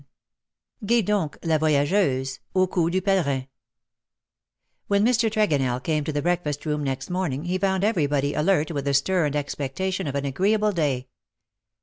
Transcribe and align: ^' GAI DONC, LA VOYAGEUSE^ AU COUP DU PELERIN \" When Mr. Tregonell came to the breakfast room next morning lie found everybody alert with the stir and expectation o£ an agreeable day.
^' 0.01 0.03
GAI 0.87 1.01
DONC, 1.03 1.37
LA 1.43 1.59
VOYAGEUSE^ 1.59 2.39
AU 2.55 2.65
COUP 2.65 2.89
DU 2.91 3.01
PELERIN 3.01 3.47
\" 4.15 4.87
When 4.87 5.05
Mr. 5.05 5.29
Tregonell 5.29 5.83
came 5.83 6.03
to 6.05 6.11
the 6.11 6.23
breakfast 6.23 6.65
room 6.65 6.83
next 6.83 7.11
morning 7.11 7.43
lie 7.43 7.59
found 7.59 7.83
everybody 7.83 8.33
alert 8.33 8.71
with 8.71 8.85
the 8.85 8.95
stir 8.95 9.25
and 9.27 9.35
expectation 9.35 10.07
o£ 10.07 10.15
an 10.15 10.25
agreeable 10.25 10.71
day. 10.71 11.07